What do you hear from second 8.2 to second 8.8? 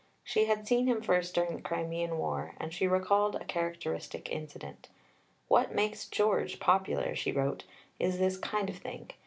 kind of